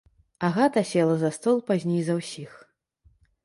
[0.47, 2.51] Агата села за стол пазней за ўсіх.